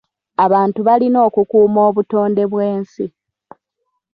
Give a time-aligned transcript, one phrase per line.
[0.45, 3.05] Abantu balina okukuuma obutonde bw'ensi.